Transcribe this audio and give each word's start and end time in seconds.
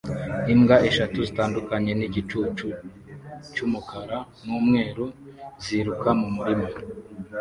Imbwa 0.53 0.75
eshatu 0.89 1.17
zitandukanye 1.27 1.91
nigicucu 1.99 2.67
cyumukara 3.53 4.17
numweru 4.45 5.05
ziruka 5.65 6.09
mumurima 6.19 6.67